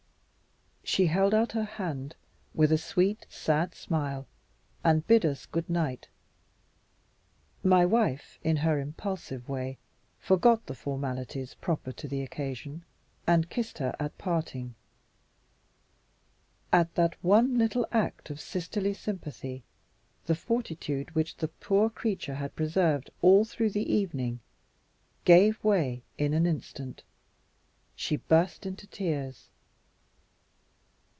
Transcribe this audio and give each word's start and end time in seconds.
She 0.83 1.05
held 1.05 1.33
out 1.33 1.53
her 1.53 1.63
hand, 1.63 2.17
with 2.53 2.69
a 2.69 2.77
sweet, 2.77 3.25
sad 3.29 3.75
smile, 3.75 4.27
and 4.83 5.07
bid 5.07 5.25
us 5.25 5.45
good 5.45 5.69
night. 5.69 6.09
My 7.63 7.85
wife, 7.85 8.37
in 8.43 8.57
her 8.57 8.77
impulsive 8.77 9.47
way, 9.47 9.77
forgot 10.19 10.65
the 10.65 10.75
formalities 10.75 11.53
proper 11.53 11.93
to 11.93 12.09
the 12.09 12.21
occasion, 12.23 12.83
and 13.25 13.49
kissed 13.49 13.77
her 13.77 13.95
at 14.01 14.17
parting. 14.17 14.75
At 16.73 16.93
that 16.95 17.15
one 17.23 17.57
little 17.57 17.87
act 17.93 18.29
of 18.29 18.41
sisterly 18.41 18.93
sympathy, 18.93 19.63
the 20.25 20.35
fortitude 20.35 21.15
which 21.15 21.37
the 21.37 21.47
poor 21.47 21.89
creature 21.89 22.35
had 22.35 22.55
preserved 22.57 23.11
all 23.21 23.45
through 23.45 23.69
the 23.69 23.89
evening 23.93 24.41
gave 25.23 25.63
way 25.63 26.03
in 26.17 26.33
an 26.33 26.45
instant. 26.45 27.03
She 27.95 28.17
burst 28.17 28.65
into 28.65 28.87
tears. 28.87 29.47